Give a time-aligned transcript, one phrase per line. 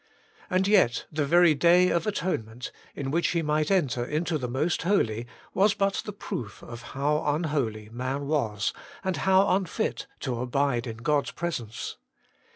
[0.49, 4.81] And yet the very Day of Atonement, in which he might enter into the Most
[4.81, 10.87] Holy, was but the proof of how unholy man was, and how unfit to abide
[10.87, 11.97] in God's Presence.